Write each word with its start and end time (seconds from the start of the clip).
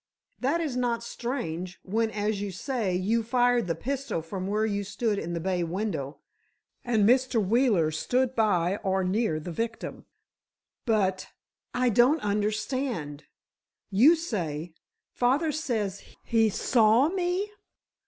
That 0.39 0.61
is 0.61 0.75
not 0.75 1.03
strange, 1.03 1.79
when, 1.83 2.09
as 2.09 2.41
you 2.41 2.49
say, 2.49 2.95
you 2.95 3.21
fired 3.21 3.67
the 3.67 3.75
pistol 3.75 4.23
from 4.23 4.47
where 4.47 4.65
you 4.65 4.83
stood 4.83 5.19
in 5.19 5.33
the 5.33 5.39
bay 5.39 5.63
window, 5.63 6.17
and 6.83 7.07
Mr. 7.07 7.39
Wheeler 7.39 7.91
stood 7.91 8.33
by 8.35 8.77
or 8.77 9.03
near 9.03 9.39
the 9.39 9.51
victim." 9.51 10.07
"But—I 10.87 11.89
don't 11.89 12.19
understand. 12.21 13.25
You 13.91 14.15
say, 14.15 14.73
father 15.13 15.51
says 15.51 16.01
he 16.23 16.49
saw 16.49 17.09
me?" 17.09 17.51